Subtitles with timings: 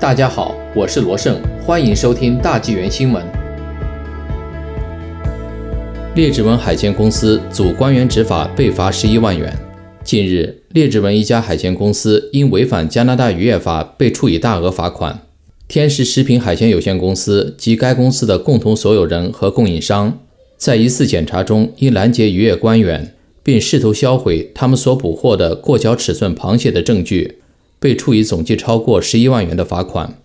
[0.00, 3.20] 大家好，我是罗胜，欢迎收听大纪元新闻。
[6.14, 9.52] 列治文海鲜公司阻官员执法被罚十一万元。
[10.04, 15.26] 近日，列治文一家海鲜公司因违反加拿大渔业法被处以大额罚款。
[15.66, 20.20] 天时食品海鲜有限公司及该公司的共同所有人和供应商，
[20.56, 27.38] 在一次检查中因拦截渔业官员，并试图销毁他们所捕获的过小尺寸螃蟹的证据。
[27.78, 30.18] 被处以总计超过十一万元的罚款。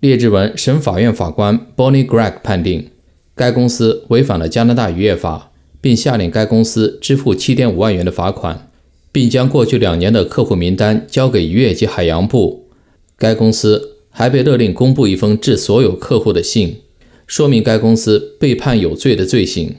[0.00, 2.90] 列治文省法院法官 Bonnie Gregg 判定，
[3.34, 8.70] 该公司违反了加拿大渔业法，并下令该公司支付七点五万元的罚款，
[9.10, 12.68] 并将过去两年的客户名单交给渔业及海洋部。
[13.16, 16.82] 该公司还被勒令公布一封致所有客户的信，
[17.26, 19.76] 说明该公司被判有罪的罪行。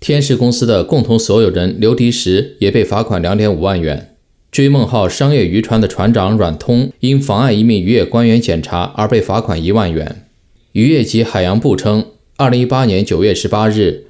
[0.00, 4.13] 天使公司的共同所有人刘迪石也被罚款两点五万元。
[4.54, 10.28] 追梦号商业渔船的船长阮通因妨碍一名渔业官员检查而被罚款一万元。
[10.70, 14.04] 渔业及海洋部称，二零一八年九月十八日，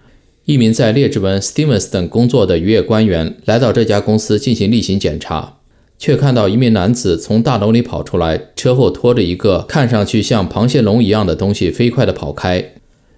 [0.44, 5.54] 一名在列治文 Stevens 等工作的渔业官员来到这家公司进行例行检查，
[5.98, 12.74] 却看到一名男子从大楼里跑出来，车后拖着一个看上去像螃蟹笼一样的东西，飞快地跑开。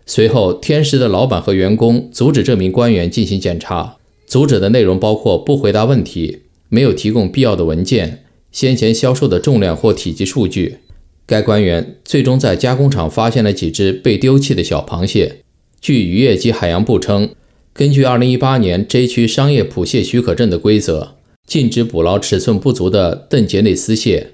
[0.07, 3.97] 随后，天时的老板和员工阻止这名官员进行检查，
[4.29, 6.43] 阻止的内容包括不回答问题。
[6.77, 10.81] 没有提供必要的文件、先前销售的重量或体积数据。
[11.25, 15.37] 该官员最终在加工厂发现了几只被丢弃的小螃蟹。
[15.81, 17.31] 据渔业及海洋部称，
[17.73, 21.15] 根据2018年 J 区商业捕蟹许可证的规则，
[21.47, 24.33] 禁止捕捞尺寸不足的邓杰内斯蟹。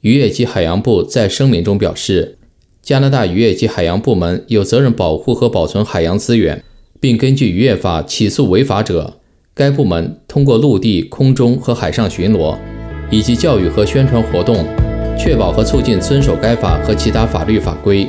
[0.00, 2.38] 渔业及海洋部在声明中表示，
[2.82, 6.64] 加拿大渔业及海洋部门有责任保护和保存海洋资源，
[6.98, 9.20] 并根据渔业法起诉违法者。
[9.56, 12.56] 该部门通过陆地、空中和海上巡逻，
[13.08, 14.66] 以及教育和宣传活动，
[15.16, 18.08] 确保和促进遵守该法和其他法律法规。